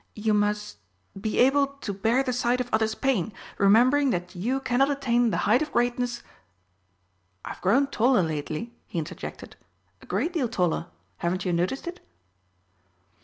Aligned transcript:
You 0.15 0.33
must 0.33 0.79
'be 1.21 1.37
able 1.37 1.67
to 1.67 1.93
bear 1.93 2.23
the 2.23 2.33
sight 2.33 2.59
of 2.59 2.71
others' 2.73 2.95
pain, 2.95 3.31
remembering 3.59 4.09
that 4.09 4.33
you 4.35 4.59
cannot 4.59 4.89
attain 4.89 5.29
the 5.29 5.37
height 5.45 5.61
of 5.61 5.71
greatness'" 5.71 6.23
"I've 7.45 7.61
grown 7.61 7.85
taller 7.85 8.23
lately," 8.23 8.73
he 8.87 8.97
interjected, 8.97 9.57
"a 10.01 10.07
great 10.07 10.33
deal 10.33 10.49
taller; 10.49 10.87
haven't 11.17 11.45
you 11.45 11.53
noticed 11.53 11.85
it?" 11.85 11.99